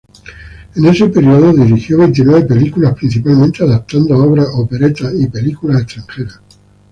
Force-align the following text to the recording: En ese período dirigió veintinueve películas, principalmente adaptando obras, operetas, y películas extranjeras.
En 0.77 0.85
ese 0.87 1.09
período 1.09 1.53
dirigió 1.53 1.99
veintinueve 1.99 2.47
películas, 2.47 2.95
principalmente 2.95 3.63
adaptando 3.63 4.17
obras, 4.17 4.47
operetas, 4.51 5.13
y 5.15 5.27
películas 5.27 5.83
extranjeras. 5.83 6.39